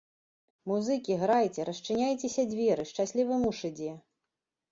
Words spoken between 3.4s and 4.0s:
муж ідзе.